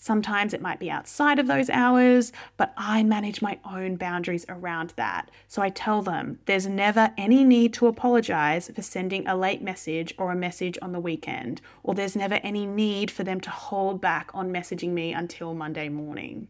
Sometimes 0.04 0.56
it 0.56 0.64
might 0.64 0.80
be 0.80 0.90
outside 0.90 1.38
of 1.38 1.46
those 1.46 1.70
hours, 1.70 2.32
but 2.58 2.74
I 2.76 3.04
manage 3.04 3.40
my 3.44 3.60
own 3.64 3.98
boundaries 3.98 4.48
around 4.50 4.94
that. 4.96 5.30
So 5.48 5.62
I 5.62 5.70
tell 5.70 6.02
them 6.02 6.40
there's 6.48 6.66
never 6.66 7.14
any 7.20 7.44
need 7.44 7.72
to 7.74 7.86
apologize 7.86 8.72
for 8.74 8.82
sending 8.82 9.28
a 9.28 9.38
late 9.38 9.62
message 9.62 10.16
or 10.18 10.32
a 10.32 10.36
message 10.36 10.76
on 10.82 10.92
the 10.92 11.00
weekend, 11.00 11.62
or 11.84 11.94
there's 11.94 12.16
never 12.16 12.40
any 12.42 12.66
need 12.66 13.12
for 13.12 13.24
them 13.24 13.40
to 13.42 13.52
hold 13.52 14.02
back 14.02 14.32
on 14.34 14.52
messaging 14.52 14.90
me 14.90 15.14
until 15.14 15.54
Monday 15.54 15.88
morning. 15.88 16.48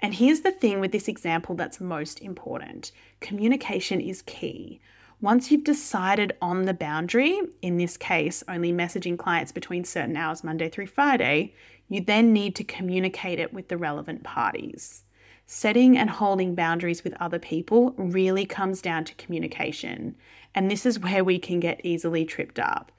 And 0.00 0.12
here's 0.12 0.42
the 0.42 0.52
thing 0.52 0.78
with 0.78 0.92
this 0.92 1.08
example 1.08 1.54
that's 1.54 1.80
most 1.80 2.20
important 2.20 2.92
communication 3.20 3.98
is 3.98 4.20
key. 4.20 4.78
Once 5.20 5.50
you've 5.50 5.64
decided 5.64 6.36
on 6.40 6.62
the 6.62 6.74
boundary, 6.74 7.40
in 7.60 7.76
this 7.76 7.96
case, 7.96 8.44
only 8.46 8.72
messaging 8.72 9.18
clients 9.18 9.50
between 9.50 9.82
certain 9.82 10.16
hours 10.16 10.44
Monday 10.44 10.68
through 10.68 10.86
Friday, 10.86 11.52
you 11.88 12.00
then 12.00 12.32
need 12.32 12.54
to 12.54 12.62
communicate 12.62 13.40
it 13.40 13.52
with 13.52 13.66
the 13.66 13.76
relevant 13.76 14.22
parties. 14.22 15.02
Setting 15.44 15.98
and 15.98 16.08
holding 16.08 16.54
boundaries 16.54 17.02
with 17.02 17.14
other 17.14 17.40
people 17.40 17.94
really 17.96 18.46
comes 18.46 18.80
down 18.80 19.04
to 19.04 19.14
communication, 19.16 20.14
and 20.54 20.70
this 20.70 20.86
is 20.86 21.00
where 21.00 21.24
we 21.24 21.40
can 21.40 21.58
get 21.58 21.84
easily 21.84 22.24
tripped 22.24 22.60
up. 22.60 22.92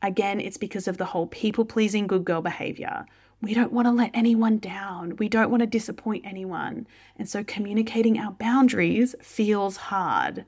Again, 0.00 0.38
it's 0.38 0.58
because 0.58 0.86
of 0.86 0.96
the 0.96 1.06
whole 1.06 1.26
people 1.26 1.64
pleasing 1.64 2.06
good 2.06 2.24
girl 2.24 2.40
behavior. 2.40 3.04
We 3.42 3.52
don't 3.52 3.72
want 3.72 3.86
to 3.88 3.92
let 3.92 4.12
anyone 4.14 4.58
down. 4.58 5.16
We 5.16 5.28
don't 5.28 5.50
want 5.50 5.62
to 5.62 5.66
disappoint 5.66 6.24
anyone. 6.24 6.86
And 7.18 7.28
so 7.28 7.42
communicating 7.42 8.16
our 8.16 8.32
boundaries 8.32 9.16
feels 9.20 9.76
hard. 9.76 10.44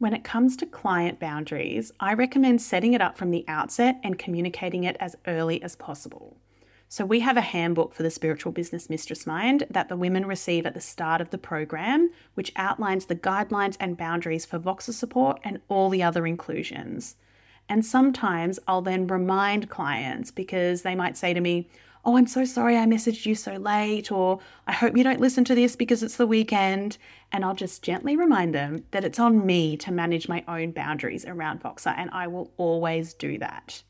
When 0.00 0.14
it 0.14 0.24
comes 0.24 0.56
to 0.56 0.64
client 0.64 1.20
boundaries, 1.20 1.92
I 2.00 2.14
recommend 2.14 2.62
setting 2.62 2.94
it 2.94 3.02
up 3.02 3.18
from 3.18 3.30
the 3.30 3.44
outset 3.46 4.00
and 4.02 4.18
communicating 4.18 4.84
it 4.84 4.96
as 4.98 5.14
early 5.26 5.62
as 5.62 5.76
possible. 5.76 6.38
So, 6.88 7.04
we 7.04 7.20
have 7.20 7.36
a 7.36 7.42
handbook 7.42 7.92
for 7.92 8.02
the 8.02 8.10
Spiritual 8.10 8.52
Business 8.52 8.88
Mistress 8.88 9.26
Mind 9.26 9.66
that 9.68 9.90
the 9.90 9.98
women 9.98 10.24
receive 10.24 10.64
at 10.64 10.72
the 10.72 10.80
start 10.80 11.20
of 11.20 11.28
the 11.28 11.36
program, 11.36 12.10
which 12.32 12.50
outlines 12.56 13.04
the 13.04 13.14
guidelines 13.14 13.76
and 13.78 13.98
boundaries 13.98 14.46
for 14.46 14.58
Voxer 14.58 14.94
support 14.94 15.38
and 15.44 15.60
all 15.68 15.90
the 15.90 16.02
other 16.02 16.26
inclusions. 16.26 17.16
And 17.68 17.84
sometimes 17.84 18.58
I'll 18.66 18.80
then 18.80 19.06
remind 19.06 19.68
clients 19.68 20.30
because 20.30 20.80
they 20.80 20.94
might 20.94 21.18
say 21.18 21.34
to 21.34 21.42
me, 21.42 21.68
Oh, 22.04 22.16
I'm 22.16 22.26
so 22.26 22.44
sorry 22.44 22.78
I 22.78 22.86
messaged 22.86 23.26
you 23.26 23.34
so 23.34 23.56
late, 23.56 24.10
or 24.10 24.40
I 24.66 24.72
hope 24.72 24.96
you 24.96 25.04
don't 25.04 25.20
listen 25.20 25.44
to 25.44 25.54
this 25.54 25.76
because 25.76 26.02
it's 26.02 26.16
the 26.16 26.26
weekend. 26.26 26.96
And 27.30 27.44
I'll 27.44 27.54
just 27.54 27.82
gently 27.82 28.16
remind 28.16 28.54
them 28.54 28.84
that 28.90 29.04
it's 29.04 29.18
on 29.18 29.44
me 29.44 29.76
to 29.78 29.92
manage 29.92 30.28
my 30.28 30.42
own 30.48 30.72
boundaries 30.72 31.26
around 31.26 31.62
Voxer, 31.62 31.94
and 31.96 32.10
I 32.12 32.26
will 32.26 32.50
always 32.56 33.12
do 33.12 33.38
that. 33.38 33.82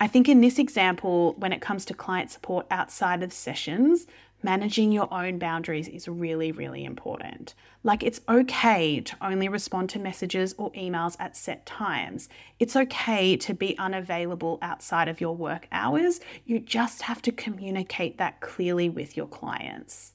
I 0.00 0.06
think 0.06 0.28
in 0.28 0.40
this 0.40 0.58
example, 0.58 1.34
when 1.38 1.52
it 1.52 1.60
comes 1.60 1.84
to 1.86 1.94
client 1.94 2.30
support 2.30 2.66
outside 2.70 3.22
of 3.22 3.32
sessions, 3.32 4.06
managing 4.44 4.92
your 4.92 5.12
own 5.12 5.38
boundaries 5.38 5.88
is 5.88 6.06
really, 6.06 6.52
really 6.52 6.84
important. 6.84 7.54
Like, 7.82 8.02
it's 8.02 8.20
okay 8.28 9.00
to 9.00 9.16
only 9.20 9.48
respond 9.48 9.90
to 9.90 9.98
messages 9.98 10.54
or 10.58 10.70
emails 10.72 11.16
at 11.18 11.36
set 11.36 11.64
times. 11.66 12.28
It's 12.60 12.76
okay 12.76 13.36
to 13.38 13.54
be 13.54 13.76
unavailable 13.78 14.58
outside 14.62 15.08
of 15.08 15.20
your 15.20 15.34
work 15.34 15.66
hours. 15.72 16.20
You 16.44 16.60
just 16.60 17.02
have 17.02 17.22
to 17.22 17.32
communicate 17.32 18.18
that 18.18 18.40
clearly 18.40 18.88
with 18.88 19.16
your 19.16 19.26
clients. 19.26 20.12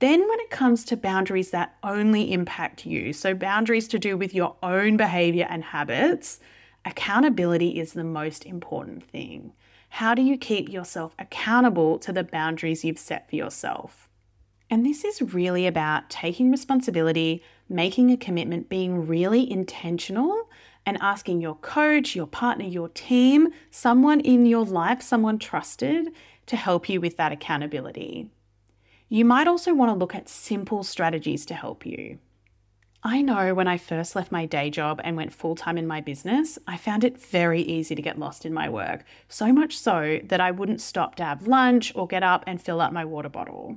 Then, 0.00 0.28
when 0.28 0.40
it 0.40 0.50
comes 0.50 0.84
to 0.86 0.96
boundaries 0.96 1.52
that 1.52 1.76
only 1.84 2.32
impact 2.32 2.84
you, 2.84 3.12
so 3.12 3.34
boundaries 3.34 3.86
to 3.88 4.00
do 4.00 4.16
with 4.16 4.34
your 4.34 4.56
own 4.60 4.96
behavior 4.96 5.46
and 5.48 5.62
habits, 5.62 6.40
accountability 6.84 7.78
is 7.78 7.92
the 7.92 8.02
most 8.02 8.44
important 8.44 9.04
thing. 9.04 9.52
How 9.96 10.14
do 10.14 10.22
you 10.22 10.38
keep 10.38 10.70
yourself 10.70 11.14
accountable 11.18 11.98
to 11.98 12.14
the 12.14 12.24
boundaries 12.24 12.82
you've 12.82 12.98
set 12.98 13.28
for 13.28 13.36
yourself? 13.36 14.08
And 14.70 14.86
this 14.86 15.04
is 15.04 15.20
really 15.20 15.66
about 15.66 16.08
taking 16.08 16.50
responsibility, 16.50 17.42
making 17.68 18.10
a 18.10 18.16
commitment, 18.16 18.70
being 18.70 19.06
really 19.06 19.48
intentional, 19.48 20.48
and 20.86 20.96
asking 21.02 21.42
your 21.42 21.56
coach, 21.56 22.16
your 22.16 22.26
partner, 22.26 22.64
your 22.64 22.88
team, 22.88 23.48
someone 23.70 24.20
in 24.20 24.46
your 24.46 24.64
life, 24.64 25.02
someone 25.02 25.38
trusted, 25.38 26.08
to 26.46 26.56
help 26.56 26.88
you 26.88 26.98
with 26.98 27.18
that 27.18 27.30
accountability. 27.30 28.30
You 29.10 29.26
might 29.26 29.46
also 29.46 29.74
want 29.74 29.90
to 29.90 29.94
look 29.94 30.14
at 30.14 30.26
simple 30.26 30.84
strategies 30.84 31.44
to 31.46 31.54
help 31.54 31.84
you. 31.84 32.18
I 33.04 33.20
know 33.20 33.52
when 33.52 33.66
I 33.66 33.78
first 33.78 34.14
left 34.14 34.30
my 34.30 34.46
day 34.46 34.70
job 34.70 35.00
and 35.02 35.16
went 35.16 35.32
full 35.32 35.56
time 35.56 35.76
in 35.76 35.88
my 35.88 36.00
business, 36.00 36.56
I 36.68 36.76
found 36.76 37.02
it 37.02 37.20
very 37.20 37.60
easy 37.60 37.96
to 37.96 38.02
get 38.02 38.16
lost 38.16 38.46
in 38.46 38.54
my 38.54 38.68
work, 38.68 39.04
so 39.28 39.52
much 39.52 39.76
so 39.76 40.20
that 40.22 40.40
I 40.40 40.52
wouldn't 40.52 40.80
stop 40.80 41.16
to 41.16 41.24
have 41.24 41.48
lunch 41.48 41.92
or 41.96 42.06
get 42.06 42.22
up 42.22 42.44
and 42.46 42.62
fill 42.62 42.80
up 42.80 42.92
my 42.92 43.04
water 43.04 43.28
bottle. 43.28 43.76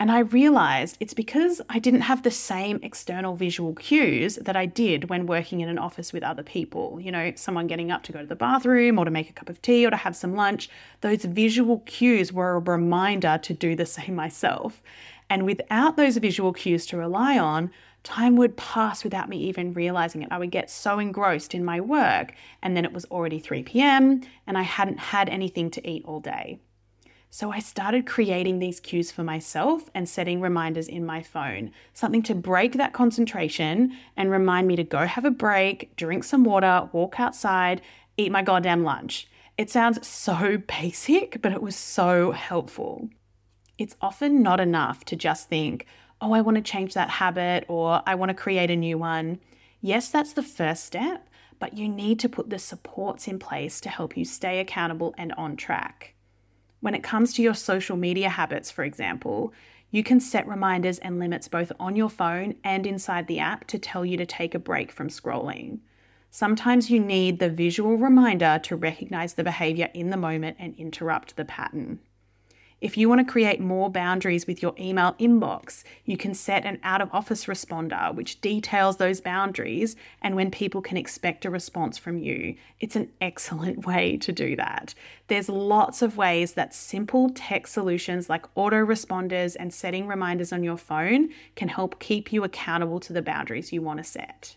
And 0.00 0.10
I 0.10 0.18
realized 0.18 0.96
it's 0.98 1.14
because 1.14 1.62
I 1.70 1.78
didn't 1.78 2.02
have 2.02 2.24
the 2.24 2.30
same 2.32 2.80
external 2.82 3.36
visual 3.36 3.72
cues 3.72 4.34
that 4.42 4.56
I 4.56 4.66
did 4.66 5.08
when 5.08 5.26
working 5.26 5.60
in 5.60 5.68
an 5.68 5.78
office 5.78 6.12
with 6.12 6.24
other 6.24 6.42
people. 6.42 7.00
You 7.00 7.12
know, 7.12 7.32
someone 7.36 7.68
getting 7.68 7.92
up 7.92 8.02
to 8.02 8.12
go 8.12 8.20
to 8.20 8.26
the 8.26 8.34
bathroom 8.34 8.98
or 8.98 9.04
to 9.04 9.12
make 9.12 9.30
a 9.30 9.32
cup 9.32 9.48
of 9.48 9.62
tea 9.62 9.86
or 9.86 9.90
to 9.90 9.96
have 9.96 10.16
some 10.16 10.34
lunch. 10.34 10.68
Those 11.02 11.24
visual 11.24 11.78
cues 11.86 12.32
were 12.32 12.56
a 12.56 12.58
reminder 12.58 13.38
to 13.42 13.54
do 13.54 13.76
the 13.76 13.86
same 13.86 14.14
myself. 14.16 14.82
And 15.30 15.46
without 15.46 15.96
those 15.96 16.16
visual 16.18 16.52
cues 16.52 16.84
to 16.86 16.96
rely 16.96 17.38
on, 17.38 17.70
time 18.06 18.36
would 18.36 18.56
pass 18.56 19.02
without 19.02 19.28
me 19.28 19.36
even 19.38 19.72
realizing 19.72 20.22
it. 20.22 20.28
I 20.30 20.38
would 20.38 20.50
get 20.50 20.70
so 20.70 20.98
engrossed 20.98 21.54
in 21.54 21.64
my 21.64 21.80
work, 21.80 22.32
and 22.62 22.76
then 22.76 22.84
it 22.84 22.92
was 22.92 23.04
already 23.06 23.38
3 23.40 23.64
p.m., 23.64 24.22
and 24.46 24.56
I 24.56 24.62
hadn't 24.62 24.98
had 24.98 25.28
anything 25.28 25.70
to 25.72 25.88
eat 25.88 26.04
all 26.04 26.20
day. 26.20 26.60
So 27.30 27.50
I 27.50 27.58
started 27.58 28.06
creating 28.06 28.60
these 28.60 28.80
cues 28.80 29.10
for 29.10 29.24
myself 29.24 29.90
and 29.92 30.08
setting 30.08 30.40
reminders 30.40 30.88
in 30.88 31.04
my 31.04 31.22
phone, 31.22 31.72
something 31.92 32.22
to 32.22 32.34
break 32.34 32.74
that 32.74 32.92
concentration 32.92 33.96
and 34.16 34.30
remind 34.30 34.68
me 34.68 34.76
to 34.76 34.84
go 34.84 35.06
have 35.06 35.24
a 35.24 35.30
break, 35.30 35.94
drink 35.96 36.24
some 36.24 36.44
water, 36.44 36.88
walk 36.92 37.18
outside, 37.18 37.82
eat 38.16 38.30
my 38.30 38.42
goddamn 38.42 38.84
lunch. 38.84 39.28
It 39.58 39.68
sounds 39.68 40.06
so 40.06 40.58
basic, 40.80 41.42
but 41.42 41.52
it 41.52 41.60
was 41.60 41.76
so 41.76 42.30
helpful. 42.30 43.10
It's 43.76 43.96
often 44.00 44.42
not 44.42 44.60
enough 44.60 45.04
to 45.06 45.16
just 45.16 45.48
think, 45.48 45.86
oh, 46.20 46.32
I 46.32 46.40
want 46.40 46.56
to 46.56 46.62
change 46.62 46.94
that 46.94 47.10
habit 47.10 47.64
or 47.68 48.02
I 48.06 48.14
want 48.14 48.30
to 48.30 48.34
create 48.34 48.70
a 48.70 48.76
new 48.76 48.98
one. 48.98 49.38
Yes, 49.80 50.08
that's 50.10 50.32
the 50.32 50.42
first 50.42 50.84
step, 50.84 51.28
but 51.58 51.76
you 51.76 51.88
need 51.88 52.18
to 52.20 52.28
put 52.28 52.50
the 52.50 52.58
supports 52.58 53.28
in 53.28 53.38
place 53.38 53.80
to 53.82 53.88
help 53.88 54.16
you 54.16 54.24
stay 54.24 54.60
accountable 54.60 55.14
and 55.18 55.32
on 55.32 55.56
track. 55.56 56.14
When 56.80 56.94
it 56.94 57.02
comes 57.02 57.32
to 57.34 57.42
your 57.42 57.54
social 57.54 57.96
media 57.96 58.28
habits, 58.28 58.70
for 58.70 58.84
example, 58.84 59.52
you 59.90 60.02
can 60.02 60.20
set 60.20 60.48
reminders 60.48 60.98
and 60.98 61.18
limits 61.18 61.48
both 61.48 61.72
on 61.78 61.96
your 61.96 62.10
phone 62.10 62.56
and 62.64 62.86
inside 62.86 63.26
the 63.26 63.38
app 63.38 63.66
to 63.68 63.78
tell 63.78 64.04
you 64.04 64.16
to 64.16 64.26
take 64.26 64.54
a 64.54 64.58
break 64.58 64.90
from 64.90 65.08
scrolling. 65.08 65.78
Sometimes 66.30 66.90
you 66.90 67.00
need 67.00 67.38
the 67.38 67.48
visual 67.48 67.96
reminder 67.96 68.60
to 68.64 68.76
recognize 68.76 69.34
the 69.34 69.44
behavior 69.44 69.88
in 69.94 70.10
the 70.10 70.16
moment 70.16 70.56
and 70.58 70.74
interrupt 70.76 71.36
the 71.36 71.44
pattern. 71.44 72.00
If 72.86 72.96
you 72.96 73.08
want 73.08 73.18
to 73.18 73.32
create 73.32 73.58
more 73.58 73.90
boundaries 73.90 74.46
with 74.46 74.62
your 74.62 74.72
email 74.78 75.16
inbox, 75.18 75.82
you 76.04 76.16
can 76.16 76.34
set 76.34 76.64
an 76.64 76.78
out 76.84 77.00
of 77.00 77.10
office 77.12 77.46
responder 77.46 78.14
which 78.14 78.40
details 78.40 78.98
those 78.98 79.20
boundaries 79.20 79.96
and 80.22 80.36
when 80.36 80.52
people 80.52 80.80
can 80.80 80.96
expect 80.96 81.44
a 81.44 81.50
response 81.50 81.98
from 81.98 82.16
you. 82.18 82.54
It's 82.78 82.94
an 82.94 83.10
excellent 83.20 83.86
way 83.88 84.16
to 84.18 84.30
do 84.30 84.54
that. 84.54 84.94
There's 85.26 85.48
lots 85.48 86.00
of 86.00 86.16
ways 86.16 86.52
that 86.52 86.72
simple 86.72 87.28
tech 87.30 87.66
solutions 87.66 88.30
like 88.30 88.54
autoresponders 88.54 89.56
and 89.58 89.74
setting 89.74 90.06
reminders 90.06 90.52
on 90.52 90.62
your 90.62 90.76
phone 90.76 91.30
can 91.56 91.66
help 91.66 91.98
keep 91.98 92.32
you 92.32 92.44
accountable 92.44 93.00
to 93.00 93.12
the 93.12 93.20
boundaries 93.20 93.72
you 93.72 93.82
want 93.82 93.98
to 93.98 94.04
set. 94.04 94.54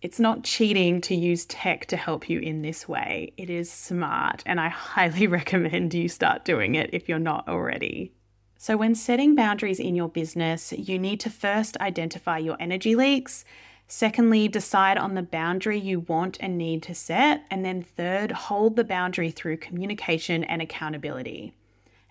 It's 0.00 0.20
not 0.20 0.44
cheating 0.44 1.00
to 1.02 1.14
use 1.14 1.44
tech 1.46 1.86
to 1.86 1.96
help 1.96 2.30
you 2.30 2.38
in 2.38 2.62
this 2.62 2.86
way. 2.88 3.32
It 3.36 3.50
is 3.50 3.70
smart, 3.70 4.44
and 4.46 4.60
I 4.60 4.68
highly 4.68 5.26
recommend 5.38 5.92
you 5.92 6.08
start 6.08 6.44
doing 6.44 6.76
it 6.76 6.90
if 6.92 7.08
you're 7.08 7.18
not 7.18 7.48
already. 7.48 8.12
So, 8.56 8.76
when 8.76 8.94
setting 8.94 9.34
boundaries 9.34 9.80
in 9.80 9.96
your 9.96 10.08
business, 10.08 10.72
you 10.72 10.98
need 10.98 11.18
to 11.20 11.30
first 11.30 11.76
identify 11.78 12.38
your 12.38 12.56
energy 12.60 12.94
leaks. 12.94 13.44
Secondly, 13.88 14.46
decide 14.46 14.98
on 14.98 15.14
the 15.14 15.22
boundary 15.22 15.78
you 15.78 16.00
want 16.00 16.36
and 16.40 16.58
need 16.58 16.82
to 16.84 16.94
set. 16.94 17.44
And 17.50 17.64
then, 17.64 17.82
third, 17.82 18.30
hold 18.30 18.76
the 18.76 18.84
boundary 18.84 19.30
through 19.30 19.56
communication 19.56 20.44
and 20.44 20.62
accountability. 20.62 21.54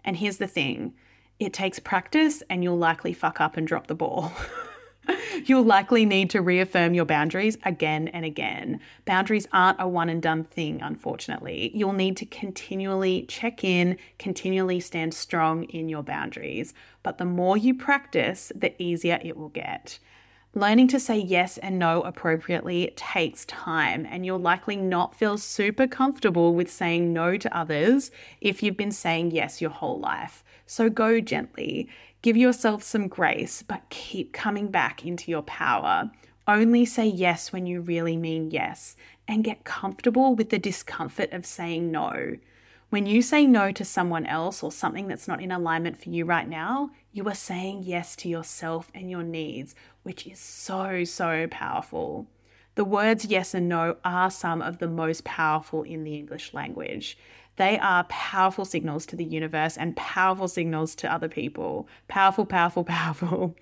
And 0.03 0.17
here's 0.17 0.37
the 0.37 0.47
thing 0.47 0.93
it 1.39 1.53
takes 1.53 1.79
practice, 1.79 2.43
and 2.49 2.63
you'll 2.63 2.77
likely 2.77 3.13
fuck 3.13 3.39
up 3.39 3.55
and 3.55 3.65
drop 3.65 3.87
the 3.87 3.95
ball. 3.95 4.33
You'll 5.45 5.63
likely 5.63 6.05
need 6.05 6.29
to 6.31 6.41
reaffirm 6.41 6.93
your 6.93 7.05
boundaries 7.05 7.57
again 7.63 8.07
and 8.09 8.25
again. 8.25 8.79
Boundaries 9.05 9.47
aren't 9.53 9.81
a 9.81 9.87
one 9.87 10.09
and 10.09 10.21
done 10.21 10.43
thing, 10.43 10.81
unfortunately. 10.81 11.71
You'll 11.73 11.93
need 11.93 12.17
to 12.17 12.25
continually 12.25 13.25
check 13.27 13.63
in, 13.63 13.97
continually 14.19 14.79
stand 14.79 15.13
strong 15.13 15.63
in 15.65 15.89
your 15.89 16.03
boundaries. 16.03 16.73
But 17.03 17.17
the 17.17 17.25
more 17.25 17.57
you 17.57 17.73
practice, 17.73 18.51
the 18.55 18.81
easier 18.81 19.19
it 19.23 19.37
will 19.37 19.49
get. 19.49 19.99
Learning 20.53 20.87
to 20.87 20.99
say 20.99 21.19
yes 21.19 21.59
and 21.59 21.77
no 21.77 22.01
appropriately 22.01 22.91
takes 22.95 23.45
time, 23.45 24.07
and 24.09 24.25
you'll 24.25 24.39
likely 24.39 24.75
not 24.75 25.13
feel 25.13 25.37
super 25.37 25.85
comfortable 25.85 26.55
with 26.55 26.71
saying 26.71 27.13
no 27.13 27.37
to 27.37 27.55
others 27.55 28.09
if 28.41 28.63
you've 28.63 28.77
been 28.77 28.91
saying 28.91 29.29
yes 29.29 29.61
your 29.61 29.69
whole 29.69 29.99
life. 29.99 30.43
So 30.65 30.89
go 30.89 31.19
gently. 31.21 31.87
Give 32.21 32.35
yourself 32.35 32.83
some 32.83 33.07
grace, 33.07 33.61
but 33.61 33.89
keep 33.89 34.33
coming 34.33 34.67
back 34.69 35.05
into 35.05 35.29
your 35.29 35.43
power. 35.43 36.11
Only 36.47 36.85
say 36.85 37.05
yes 37.05 37.51
when 37.51 37.65
you 37.65 37.81
really 37.81 38.17
mean 38.17 38.51
yes, 38.51 38.95
and 39.27 39.43
get 39.43 39.65
comfortable 39.65 40.33
with 40.33 40.49
the 40.49 40.57
discomfort 40.57 41.31
of 41.31 41.45
saying 41.45 41.91
no. 41.91 42.37
When 42.89 43.05
you 43.05 43.21
say 43.21 43.45
no 43.45 43.73
to 43.73 43.83
someone 43.83 44.25
else 44.25 44.63
or 44.63 44.71
something 44.71 45.07
that's 45.07 45.27
not 45.27 45.41
in 45.41 45.51
alignment 45.51 46.01
for 46.01 46.09
you 46.09 46.23
right 46.23 46.47
now, 46.47 46.91
you 47.11 47.27
are 47.27 47.35
saying 47.35 47.83
yes 47.83 48.15
to 48.17 48.29
yourself 48.29 48.89
and 48.95 49.11
your 49.11 49.23
needs, 49.23 49.75
which 50.03 50.25
is 50.25 50.39
so, 50.39 51.03
so 51.03 51.47
powerful. 51.51 52.27
The 52.75 52.85
words 52.85 53.25
yes 53.25 53.53
and 53.53 53.67
no 53.67 53.97
are 54.05 54.31
some 54.31 54.61
of 54.61 54.77
the 54.77 54.87
most 54.87 55.25
powerful 55.25 55.83
in 55.83 56.03
the 56.03 56.15
English 56.15 56.53
language. 56.53 57.17
They 57.57 57.77
are 57.79 58.05
powerful 58.05 58.65
signals 58.65 59.05
to 59.07 59.15
the 59.15 59.23
universe 59.25 59.77
and 59.77 59.95
powerful 59.95 60.47
signals 60.47 60.95
to 60.95 61.11
other 61.11 61.27
people. 61.27 61.87
Powerful, 62.07 62.45
powerful, 62.45 62.83
powerful. 62.85 63.55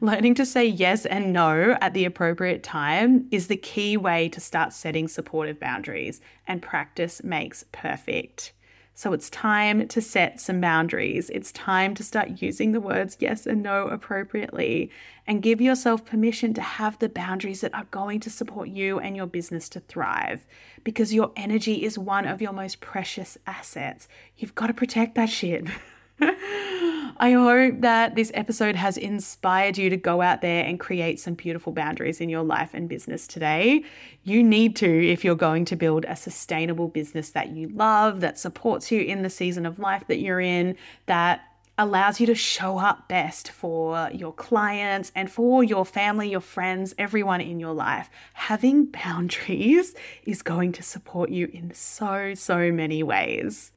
Learning 0.00 0.34
to 0.34 0.46
say 0.46 0.66
yes 0.66 1.04
and 1.04 1.32
no 1.32 1.76
at 1.80 1.94
the 1.94 2.04
appropriate 2.04 2.62
time 2.62 3.26
is 3.30 3.48
the 3.48 3.56
key 3.56 3.96
way 3.96 4.28
to 4.28 4.40
start 4.40 4.72
setting 4.72 5.08
supportive 5.08 5.58
boundaries, 5.58 6.20
and 6.46 6.62
practice 6.62 7.22
makes 7.24 7.64
perfect. 7.72 8.52
So 8.98 9.12
it's 9.12 9.30
time 9.30 9.86
to 9.86 10.02
set 10.02 10.40
some 10.40 10.60
boundaries. 10.60 11.30
It's 11.30 11.52
time 11.52 11.94
to 11.94 12.02
start 12.02 12.42
using 12.42 12.72
the 12.72 12.80
words 12.80 13.16
yes 13.20 13.46
and 13.46 13.62
no 13.62 13.86
appropriately 13.86 14.90
and 15.24 15.40
give 15.40 15.60
yourself 15.60 16.04
permission 16.04 16.52
to 16.54 16.60
have 16.60 16.98
the 16.98 17.08
boundaries 17.08 17.60
that 17.60 17.72
are 17.74 17.86
going 17.92 18.18
to 18.18 18.28
support 18.28 18.70
you 18.70 18.98
and 18.98 19.14
your 19.14 19.28
business 19.28 19.68
to 19.68 19.78
thrive 19.78 20.44
because 20.82 21.14
your 21.14 21.30
energy 21.36 21.84
is 21.84 21.96
one 21.96 22.26
of 22.26 22.42
your 22.42 22.52
most 22.52 22.80
precious 22.80 23.38
assets. 23.46 24.08
You've 24.36 24.56
got 24.56 24.66
to 24.66 24.74
protect 24.74 25.14
that 25.14 25.30
shit. 25.30 25.68
I 26.20 27.32
hope 27.32 27.80
that 27.80 28.14
this 28.14 28.30
episode 28.34 28.76
has 28.76 28.96
inspired 28.96 29.76
you 29.76 29.90
to 29.90 29.96
go 29.96 30.22
out 30.22 30.40
there 30.40 30.64
and 30.64 30.78
create 30.78 31.18
some 31.18 31.34
beautiful 31.34 31.72
boundaries 31.72 32.20
in 32.20 32.28
your 32.28 32.42
life 32.42 32.70
and 32.74 32.88
business 32.88 33.26
today. 33.26 33.84
You 34.22 34.42
need 34.42 34.76
to 34.76 35.08
if 35.08 35.24
you're 35.24 35.34
going 35.34 35.64
to 35.66 35.76
build 35.76 36.04
a 36.06 36.14
sustainable 36.14 36.88
business 36.88 37.30
that 37.30 37.50
you 37.50 37.68
love, 37.68 38.20
that 38.20 38.38
supports 38.38 38.92
you 38.92 39.00
in 39.00 39.22
the 39.22 39.30
season 39.30 39.66
of 39.66 39.78
life 39.78 40.06
that 40.06 40.18
you're 40.18 40.40
in, 40.40 40.76
that 41.06 41.42
allows 41.76 42.20
you 42.20 42.26
to 42.26 42.34
show 42.34 42.78
up 42.78 43.08
best 43.08 43.50
for 43.50 44.10
your 44.12 44.32
clients 44.32 45.12
and 45.14 45.30
for 45.30 45.62
your 45.62 45.84
family, 45.84 46.30
your 46.30 46.40
friends, 46.40 46.94
everyone 46.98 47.40
in 47.40 47.60
your 47.60 47.72
life. 47.72 48.10
Having 48.34 48.86
boundaries 48.86 49.94
is 50.24 50.42
going 50.42 50.72
to 50.72 50.82
support 50.82 51.30
you 51.30 51.48
in 51.52 51.72
so, 51.72 52.34
so 52.34 52.72
many 52.72 53.02
ways. 53.02 53.70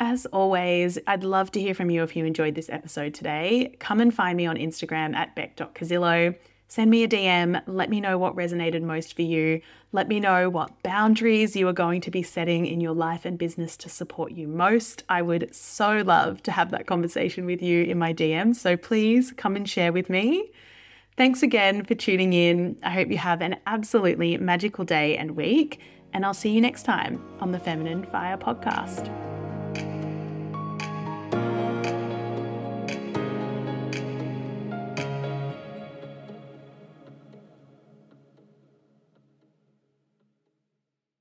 As 0.00 0.26
always, 0.26 0.98
I'd 1.08 1.24
love 1.24 1.50
to 1.52 1.60
hear 1.60 1.74
from 1.74 1.90
you 1.90 2.04
if 2.04 2.14
you 2.14 2.24
enjoyed 2.24 2.54
this 2.54 2.70
episode 2.70 3.14
today. 3.14 3.74
Come 3.80 4.00
and 4.00 4.14
find 4.14 4.36
me 4.36 4.46
on 4.46 4.56
Instagram 4.56 5.14
at 5.14 5.34
beck.casillo. 5.34 6.36
Send 6.68 6.90
me 6.90 7.02
a 7.02 7.08
DM. 7.08 7.60
Let 7.66 7.90
me 7.90 8.00
know 8.00 8.16
what 8.18 8.36
resonated 8.36 8.82
most 8.82 9.16
for 9.16 9.22
you. 9.22 9.60
Let 9.90 10.06
me 10.06 10.20
know 10.20 10.50
what 10.50 10.82
boundaries 10.82 11.56
you 11.56 11.66
are 11.66 11.72
going 11.72 12.02
to 12.02 12.10
be 12.10 12.22
setting 12.22 12.66
in 12.66 12.80
your 12.80 12.92
life 12.92 13.24
and 13.24 13.38
business 13.38 13.76
to 13.78 13.88
support 13.88 14.32
you 14.32 14.46
most. 14.46 15.02
I 15.08 15.22
would 15.22 15.52
so 15.54 16.02
love 16.02 16.42
to 16.44 16.52
have 16.52 16.70
that 16.70 16.86
conversation 16.86 17.46
with 17.46 17.62
you 17.62 17.84
in 17.84 17.98
my 17.98 18.12
DM. 18.12 18.54
So 18.54 18.76
please 18.76 19.32
come 19.32 19.56
and 19.56 19.68
share 19.68 19.92
with 19.92 20.10
me. 20.10 20.52
Thanks 21.16 21.42
again 21.42 21.84
for 21.84 21.96
tuning 21.96 22.34
in. 22.34 22.78
I 22.84 22.90
hope 22.90 23.08
you 23.08 23.18
have 23.18 23.40
an 23.40 23.56
absolutely 23.66 24.36
magical 24.36 24.84
day 24.84 25.16
and 25.16 25.32
week, 25.32 25.80
and 26.12 26.24
I'll 26.24 26.34
see 26.34 26.50
you 26.50 26.60
next 26.60 26.84
time 26.84 27.20
on 27.40 27.50
the 27.50 27.58
Feminine 27.58 28.04
Fire 28.04 28.36
podcast. 28.36 29.27